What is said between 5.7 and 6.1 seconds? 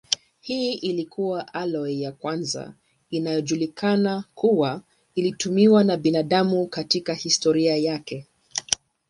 na